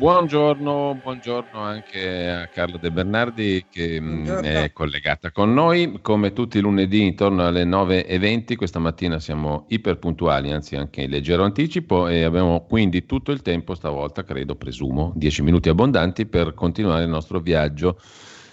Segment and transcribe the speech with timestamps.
[0.00, 4.48] Buongiorno, buongiorno anche a Carla De Bernardi che mm, buongiorno.
[4.48, 5.98] è collegata con noi.
[6.00, 11.44] Come tutti i lunedì intorno alle 9.20, questa mattina siamo iperpuntuali, anzi anche in leggero
[11.44, 17.02] anticipo e abbiamo quindi tutto il tempo, stavolta credo, presumo, 10 minuti abbondanti per continuare
[17.02, 18.00] il nostro viaggio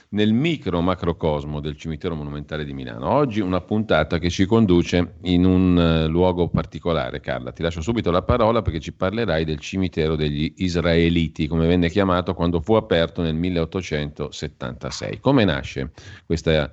[0.09, 3.09] nel micro macrocosmo del cimitero monumentale di Milano.
[3.09, 7.19] Oggi una puntata che ci conduce in un uh, luogo particolare.
[7.19, 11.89] Carla, ti lascio subito la parola perché ci parlerai del cimitero degli Israeliti, come venne
[11.89, 15.19] chiamato quando fu aperto nel 1876.
[15.19, 15.91] Come nasce
[16.25, 16.71] questa,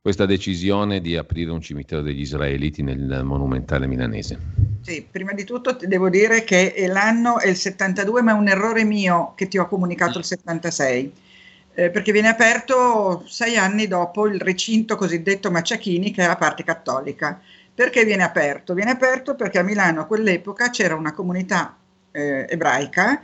[0.00, 4.38] questa decisione di aprire un cimitero degli Israeliti nel monumentale milanese?
[4.80, 8.82] Sì, prima di tutto devo dire che l'anno è il 72, ma è un errore
[8.84, 11.12] mio che ti ho comunicato il 76
[11.74, 16.64] eh, perché viene aperto sei anni dopo il recinto cosiddetto Macciachini, che è la parte
[16.64, 17.40] cattolica.
[17.74, 18.74] Perché viene aperto?
[18.74, 21.76] Viene aperto perché a Milano a quell'epoca c'era una comunità
[22.10, 23.22] eh, ebraica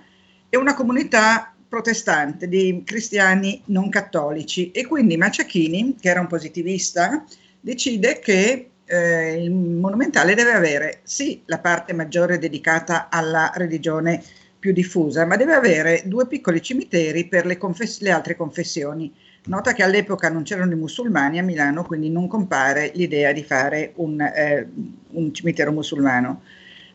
[0.49, 7.25] e una comunità protestante di cristiani non cattolici e quindi Macciachini, che era un positivista,
[7.61, 14.23] decide che eh, il monumentale deve avere sì la parte maggiore dedicata alla religione
[14.59, 19.13] più diffusa, ma deve avere due piccoli cimiteri per le, confess- le altre confessioni.
[19.45, 23.93] Nota che all'epoca non c'erano i musulmani a Milano, quindi non compare l'idea di fare
[23.97, 24.69] un, eh,
[25.11, 26.43] un cimitero musulmano.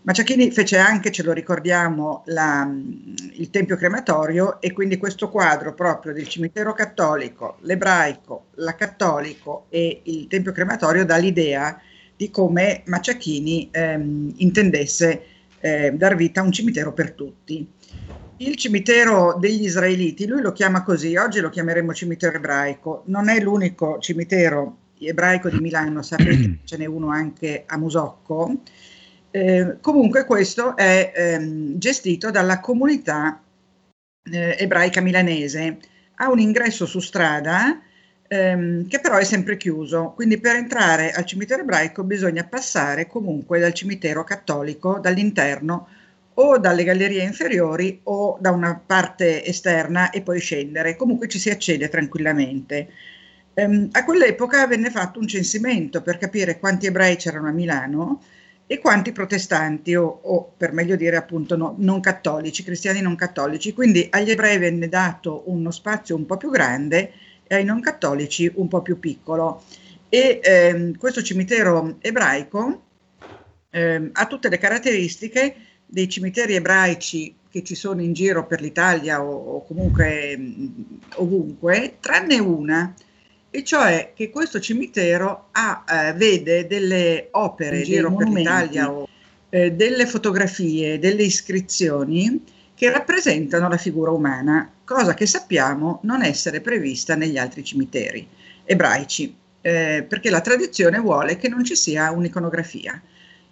[0.06, 2.70] Maciachini fece anche, ce lo ricordiamo, la,
[3.32, 10.02] il tempio crematorio e quindi questo quadro proprio del cimitero cattolico, l'ebraico, la cattolico e
[10.04, 11.80] il tempio crematorio dà l'idea
[12.18, 15.33] di come Maciachini ehm, intendesse
[15.64, 17.66] eh, dar vita a un cimitero per tutti.
[18.38, 23.40] Il cimitero degli israeliti, lui lo chiama così, oggi lo chiameremo cimitero ebraico, non è
[23.40, 28.60] l'unico cimitero ebraico di Milano, sapete ce n'è uno anche a Musocco.
[29.32, 33.42] Eh, comunque questo è ehm, gestito dalla comunità
[34.30, 35.78] eh, ebraica milanese.
[36.16, 37.80] Ha un ingresso su strada
[38.34, 40.14] ehm, che però è sempre chiuso.
[40.16, 45.88] Quindi per entrare al cimitero ebraico bisogna passare comunque dal cimitero cattolico, dall'interno
[46.36, 50.96] o dalle gallerie inferiori o da una parte esterna e poi scendere.
[50.96, 52.88] Comunque ci si accede tranquillamente.
[53.54, 58.24] Ehm, a quell'epoca venne fatto un censimento per capire quanti ebrei c'erano a Milano
[58.66, 63.74] e quanti protestanti o, o per meglio dire appunto no, non cattolici, cristiani non cattolici.
[63.74, 67.12] Quindi agli ebrei venne dato uno spazio un po' più grande
[67.46, 69.64] e ai non cattolici un po' più piccolo.
[70.10, 72.84] E ehm, questo cimitero ebraico
[73.72, 75.56] ehm, ha tutte le caratteristiche
[75.86, 81.98] dei cimiteri ebraici che ci sono in giro per l'Italia o, o comunque mh, ovunque,
[82.00, 82.94] tranne una,
[83.52, 89.08] e cioè che questo cimitero ha, eh, vede delle opere in giro per l'Italia o
[89.50, 92.42] eh, delle fotografie, delle iscrizioni
[92.84, 98.28] che rappresentano la figura umana, cosa che sappiamo non essere prevista negli altri cimiteri
[98.66, 103.02] ebraici, eh, perché la tradizione vuole che non ci sia un'iconografia.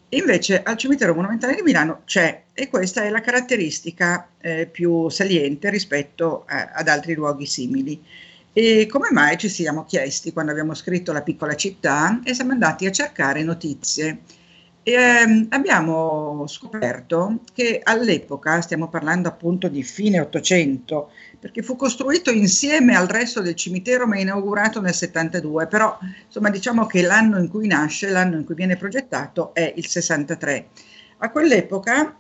[0.09, 5.69] Invece al cimitero monumentale di Milano c'è e questa è la caratteristica eh, più saliente
[5.69, 8.03] rispetto a, ad altri luoghi simili.
[8.51, 12.85] E come mai ci siamo chiesti quando abbiamo scritto La piccola città e siamo andati
[12.85, 14.23] a cercare notizie
[14.83, 22.95] ehm, abbiamo scoperto che all'epoca, stiamo parlando appunto di fine Ottocento, perché fu costruito insieme
[22.95, 27.67] al resto del cimitero ma inaugurato nel 72, però insomma diciamo che l'anno in cui
[27.67, 30.67] nasce, l'anno in cui viene progettato è il 63.
[31.17, 32.17] A quell'epoca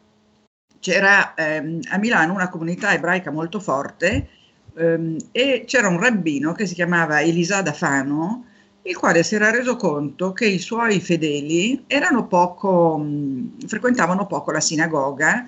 [0.79, 4.29] c'era ehm, a Milano una comunità ebraica molto forte
[4.75, 8.45] ehm, e c'era un rabbino che si chiamava Elisada Fano,
[8.83, 11.85] il quale si era reso conto che i suoi fedeli
[12.27, 15.47] poco, mh, frequentavano poco la sinagoga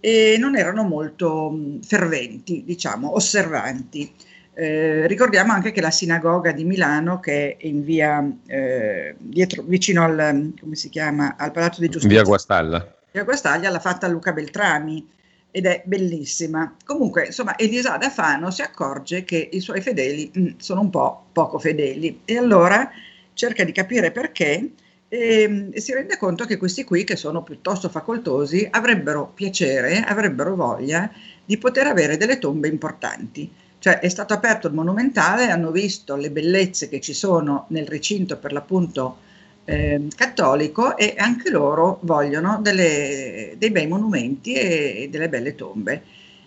[0.00, 4.12] e non erano molto mh, ferventi, diciamo, osservanti.
[4.52, 10.04] Eh, ricordiamo anche che la sinagoga di Milano, che è in via eh, dietro, vicino
[10.04, 12.96] al, come si chiama, al Palazzo di Giustizia, via Guastalla.
[13.10, 15.08] Via Guastaglia l'ha fatta Luca Beltrami
[15.56, 16.74] ed è bellissima.
[16.84, 21.26] Comunque, insomma, Elisada Fano si accorge che i suoi fedeli mh, mm, sono un po'
[21.30, 22.90] poco fedeli e allora
[23.34, 24.70] cerca di capire perché
[25.06, 30.56] e, e, si rende conto che questi qui, che sono piuttosto facoltosi, avrebbero piacere, avrebbero
[30.56, 31.08] voglia
[31.44, 33.48] di poter avere delle tombe importanti.
[33.78, 38.38] Cioè è stato aperto il monumentale, hanno visto le bellezze che ci sono nel recinto
[38.38, 39.18] per l'appunto
[39.64, 46.02] eh, cattolico e anche loro vogliono delle, dei bei monumenti e, e delle belle tombe.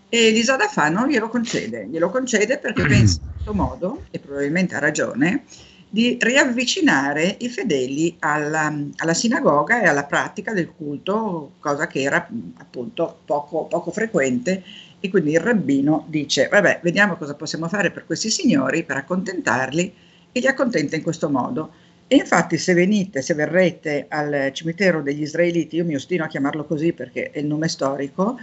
[0.10, 4.80] E Lisada Fano glielo concede, glielo concede perché pensa in questo modo, e probabilmente ha
[4.80, 5.44] ragione,
[5.90, 12.28] di riavvicinare i fedeli alla, alla, sinagoga e alla pratica del culto, cosa che era
[12.58, 14.64] appunto poco, poco frequente.
[15.00, 19.94] E quindi il rabbino dice: Vabbè, vediamo cosa possiamo fare per questi signori per accontentarli,
[20.32, 21.72] e li accontenta in questo modo.
[22.10, 26.64] E infatti, se venite, se verrete al cimitero degli israeliti, io mi ostino a chiamarlo
[26.64, 28.38] così perché è il nome storico,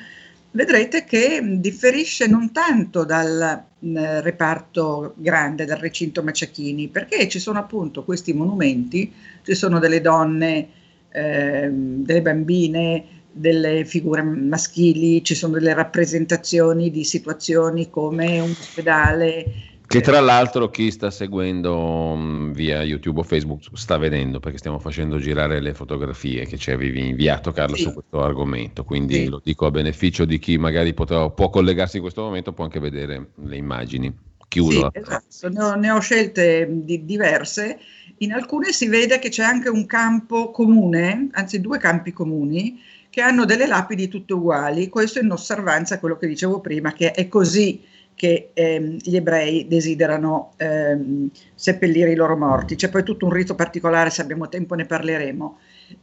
[0.51, 7.59] vedrete che differisce non tanto dal mh, reparto grande, dal recinto Maciachini, perché ci sono
[7.59, 9.11] appunto questi monumenti,
[9.43, 10.69] ci sono delle donne,
[11.11, 19.74] eh, delle bambine, delle figure maschili, ci sono delle rappresentazioni di situazioni come un ospedale
[19.95, 24.81] che tra l'altro chi sta seguendo mm, via YouTube o Facebook sta vedendo perché stiamo
[24.81, 27.83] facendo girare le fotografie che ci avevi inviato Carlo sì.
[27.83, 29.29] su questo argomento, quindi sì.
[29.29, 32.81] lo dico a beneficio di chi magari potrà, può collegarsi in questo momento, può anche
[32.81, 34.13] vedere le immagini.
[34.49, 34.91] Chiudo.
[34.93, 35.49] Sì, esatto.
[35.49, 37.79] ne, ho, ne, ho, scelte di, diverse.
[38.19, 42.81] In alcune si vede che c'è anche un campo comune, anzi due campi comuni,
[43.11, 44.89] che hanno delle lapidi tutte uguali.
[44.89, 47.83] Questo in osservanza a quello che dicevo prima, che è così
[48.15, 52.77] che ehm, gli ebrei desiderano ehm, seppellire i loro morti.
[52.77, 55.59] C'è poi tutto un rito particolare, se abbiamo tempo ne parleremo.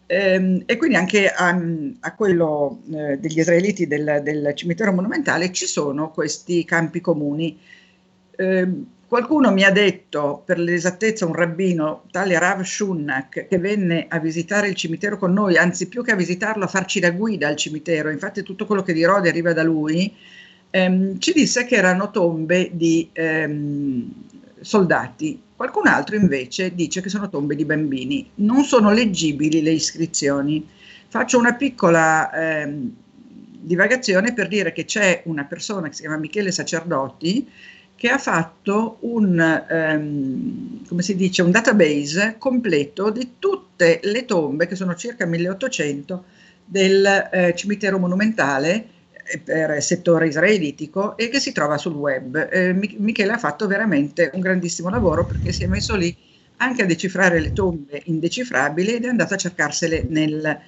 [0.08, 1.60] Ehm, e quindi anche a,
[2.02, 7.58] a quello eh, degli israeliti del, del, cimitero monumentale ci sono questi campi comuni.
[8.36, 14.19] Ehm, qualcuno mi ha detto, per l'esattezza un rabbino, tale Rav Shunnak, che venne a
[14.19, 17.56] visitare il cimitero con noi, anzi più che a visitarlo, a farci da guida al
[17.56, 20.16] cimitero, infatti tutto quello che dirò deriva da lui,
[20.71, 24.12] ehm, ci disse che erano tombe di ehm,
[24.59, 25.41] soldati.
[25.56, 28.29] Qualcun altro invece dice che sono tombe di bambini.
[28.35, 30.68] Non sono leggibili le iscrizioni.
[31.07, 32.91] Faccio una piccola ehm,
[33.62, 37.47] divagazione per dire che c'è una persona che si chiama Michele Sacerdoti
[38.01, 44.65] che ha fatto un, ehm, come si dice, un database completo di tutte le tombe,
[44.65, 46.24] che sono circa 1800,
[46.65, 48.88] del eh, cimitero monumentale
[49.44, 52.50] per settore israelitico e che si trova sul web.
[52.51, 56.16] Eh, Michele ha fatto veramente un grandissimo lavoro perché si è messo lì
[56.57, 60.60] anche a decifrare le tombe indecifrabili ed è andato a cercarsele nel,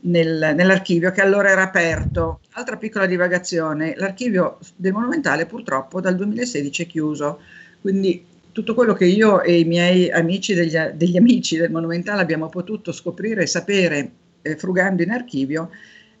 [0.00, 2.40] nel, nell'archivio che allora era aperto.
[2.52, 7.40] Altra piccola divagazione, l'archivio del Monumentale purtroppo dal 2016 è chiuso,
[7.80, 12.48] quindi tutto quello che io e i miei amici degli, degli amici del Monumentale abbiamo
[12.48, 14.10] potuto scoprire e sapere
[14.42, 15.70] eh, frugando in archivio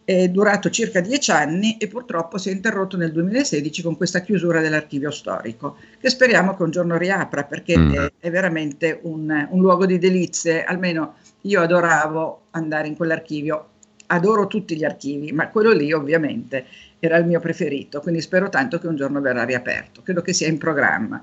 [0.08, 4.62] è durato circa dieci anni e purtroppo si è interrotto nel 2016 con questa chiusura
[4.62, 7.92] dell'archivio storico, che speriamo che un giorno riapra perché mm.
[7.92, 13.68] è, è, veramente un, un luogo di delizie, almeno io adoravo andare in quell'archivio,
[14.06, 16.64] adoro tutti gli archivi, ma quello lì ovviamente
[17.00, 20.48] era il mio preferito, quindi spero tanto che un giorno verrà riaperto, credo che sia
[20.48, 21.22] in programma.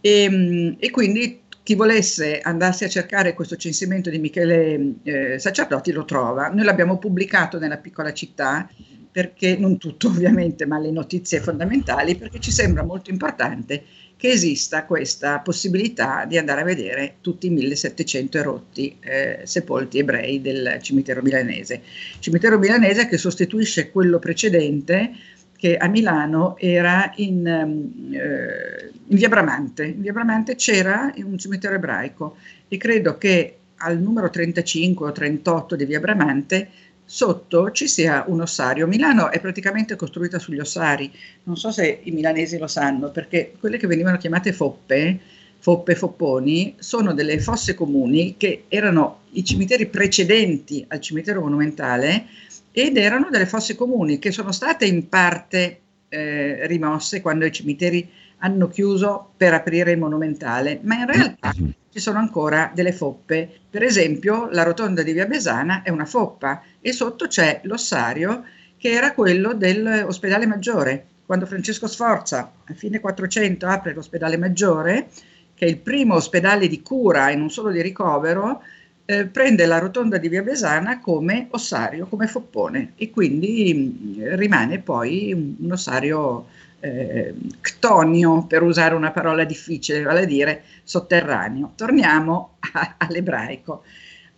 [0.00, 6.04] E, e quindi chi volesse andarsi a cercare questo censimento di Michele eh, Sacerdoti lo
[6.04, 6.48] trova.
[6.48, 8.68] Noi l'abbiamo pubblicato nella piccola città,
[9.12, 13.84] perché non tutto ovviamente, ma le notizie fondamentali, perché ci sembra molto importante
[14.16, 20.42] che esista questa possibilità di andare a vedere tutti i 1700 erotti eh, sepolti ebrei
[20.42, 21.80] del cimitero milanese.
[22.18, 25.12] Cimitero milanese che sostituisce quello precedente
[25.60, 29.84] che a Milano era in, ehm, eh, in, via Bramante.
[29.84, 35.76] In via Bramante c'era un cimitero ebraico e credo che al numero 35 o 38
[35.76, 36.70] di via Bramante
[37.04, 38.86] sotto ci sia un ossario.
[38.86, 41.12] Milano è praticamente costruita sugli ossari,
[41.42, 45.20] non so se i milanesi lo sanno, perché quelle che venivano chiamate foppe,
[45.58, 52.24] foppe fopponi, sono delle fosse comuni che erano i cimiteri precedenti al cimitero monumentale
[52.72, 58.08] ed erano delle fosse comuni che sono state in parte eh, rimosse quando i cimiteri
[58.38, 63.48] hanno chiuso per aprire il monumentale, ma in realtà ci sono ancora delle foppe.
[63.68, 68.44] Per esempio, la rotonda di Via Besana è una foppa e sotto c'è l'ossario
[68.76, 71.06] che era quello dell'ospedale maggiore.
[71.26, 75.08] Quando Francesco Sforza a fine 400 apre l'ospedale maggiore,
[75.54, 78.62] che è il primo ospedale di cura e non solo di ricovero,
[79.10, 84.34] eh, prende la rotonda di Via Besana come ossario, come foppone e quindi mh, mm,
[84.36, 86.46] rimane poi un, un ossario
[86.78, 91.72] eh, ctonio, per usare una parola difficile, vale a dire sotterraneo.
[91.74, 93.82] Torniamo a, all'ebraico.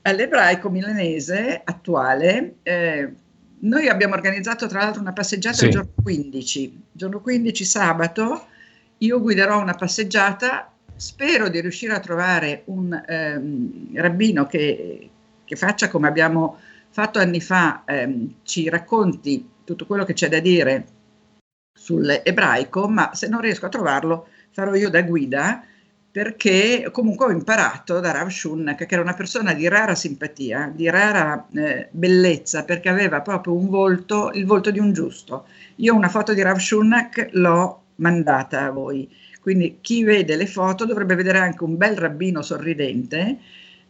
[0.02, 3.12] All'ebraico milanese attuale, eh,
[3.59, 5.64] noi abbiamo organizzato tra l'altro una passeggiata sì.
[5.67, 6.83] il giorno 15.
[6.93, 8.47] Giorno 15 sabato
[9.02, 10.72] io guiderò una passeggiata
[11.02, 15.11] Spero di riuscire a trovare un ehm, rabbino che,
[15.44, 20.38] che faccia come abbiamo fatto anni fa, ehm, ci racconti tutto quello che c'è da
[20.38, 20.87] dire
[21.75, 25.64] sull'ebraico, ma se non riesco a trovarlo farò io da guida
[26.09, 30.88] perché comunque ho imparato da Rav Shunak, che era una persona di rara simpatia, di
[30.88, 35.49] rara eh, bellezza, perché aveva proprio un volto, il volto di un giusto.
[35.76, 39.09] Io una foto di Rav Shunak l'ho mandata a voi,
[39.42, 43.38] quindi chi vede le foto dovrebbe vedere anche un bel rabbino sorridente,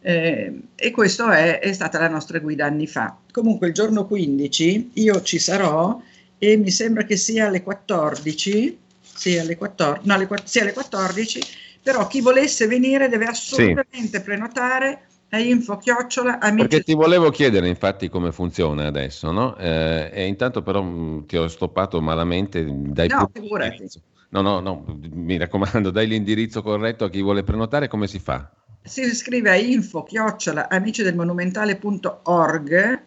[0.01, 3.15] eh, e questa è, è, stata la nostra guida anni fa.
[3.31, 6.01] Comunque il giorno 15 io ci sarò
[6.37, 11.39] e mi sembra che sia alle 14, sì alle 14, no, alle, sì, alle 14
[11.83, 14.23] però chi volesse venire deve assolutamente sì.
[14.23, 16.67] prenotare a info chiocciola amici.
[16.67, 19.57] Perché ti volevo chiedere infatti come funziona adesso, no?
[19.57, 23.87] Eh, e intanto però mh, mm, ti ho stoppato malamente dai No, figurati.
[24.33, 28.51] No, no, no, mi raccomando, dai l'indirizzo corretto a chi vuole prenotare, come si fa?
[28.81, 33.01] Si scrive a info chiocciola amici del monumentale.org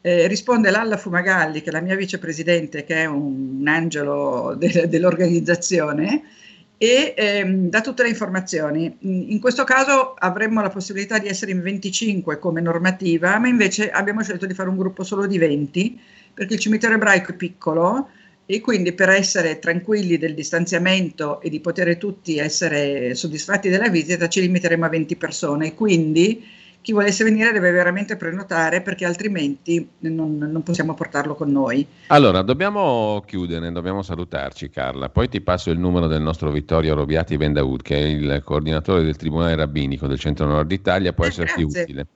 [0.00, 4.88] eh, risponde Lalla Fumagalli, che è la mia vicepresidente, che è un, un angelo de-
[4.88, 6.22] dell'organizzazione,
[6.78, 8.96] e ehm, dà tutte le informazioni.
[9.00, 14.22] In questo caso avremmo la possibilità di essere in 25 come normativa, ma invece abbiamo
[14.22, 16.00] scelto di fare un gruppo solo di 20
[16.32, 18.08] perché il cimitero ebraico è piccolo
[18.52, 24.28] e quindi per essere tranquilli del distanziamento e di poter tutti essere soddisfatti della visita
[24.28, 25.72] ci limiteremo a 20 persone.
[25.72, 26.44] Quindi
[26.82, 31.86] chi volesse venire deve veramente prenotare perché altrimenti non, non, possiamo portarlo con noi.
[32.08, 37.36] Allora, dobbiamo chiudere, dobbiamo salutarci Carla, poi ti passo il numero del nostro Vittorio Robiati
[37.36, 41.62] Vendaud che è il coordinatore del Tribunale Rabbinico del Centro Nord Italia, può eh, esserti
[41.62, 41.82] grazie.
[41.82, 42.06] utile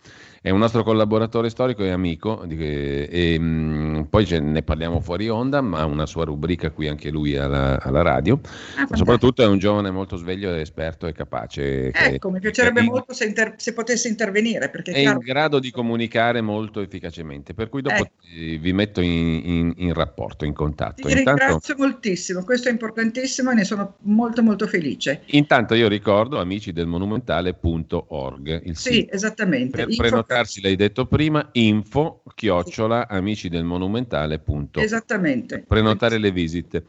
[0.44, 5.26] è un nostro collaboratore storico e amico, e, e mh, mm, poi ne parliamo fuori
[5.30, 8.38] onda, ma ha una sua rubrica qui anche lui alla, alla radio.
[8.76, 11.90] Ah, soprattutto è un giovane molto sveglio, esperto e capace.
[11.90, 14.53] Ecco, che, mi piacerebbe molto se, inter- se, potesse intervenire.
[14.58, 18.12] Perché è chiaro, in grado di comunicare molto efficacemente, per cui dopo ecco.
[18.60, 21.06] vi metto in, in, in, rapporto, in contatto.
[21.06, 25.22] Ti intanto, ringrazio moltissimo, questo è importantissimo e ne sono molto molto felice.
[25.26, 28.62] Intanto io ricordo amici del monumentale.org.
[28.64, 29.14] Il sì, sito.
[29.14, 29.84] esattamente.
[29.84, 34.40] Per prenotare contattarsi, l'hai detto prima, info chiocciola amici del monumentale.
[34.72, 35.64] Esattamente.
[35.66, 36.84] Prenotare le visite.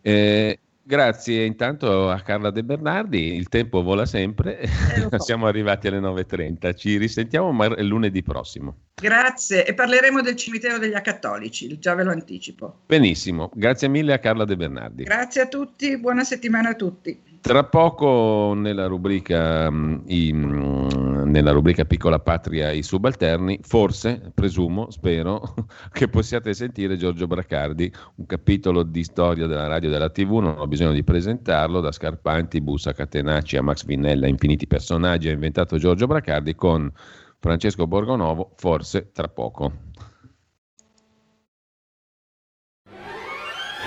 [0.00, 4.68] Eh, grazie intanto a Carla De Bernardi, il tempo vola sempre, eh,
[5.10, 5.18] so.
[5.18, 8.76] siamo arrivati alle 9.30, ci risentiamo mar- lunedì prossimo.
[8.94, 12.82] Grazie e parleremo del cimitero degli acattolici, già ve lo anticipo.
[12.86, 15.02] Benissimo, grazie mille a Carla De Bernardi.
[15.02, 17.20] Grazie a tutti, buona settimana a tutti.
[17.46, 24.90] Tra poco nella rubrica, mm, i, mm, nella rubrica Piccola Patria i subalterni, forse, presumo,
[24.90, 25.54] spero,
[25.92, 30.58] che possiate sentire Giorgio Bracardi, un capitolo di storia della radio e della tv, non
[30.58, 35.78] ho bisogno di presentarlo, da Scarpanti, Bussa, Catenacci a Max Vinella, infiniti personaggi ha inventato
[35.78, 36.92] Giorgio Bracardi con
[37.38, 39.72] Francesco Borgonovo, forse tra poco.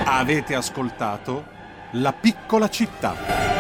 [0.05, 1.57] Avete ascoltato
[1.93, 3.58] La piccola città.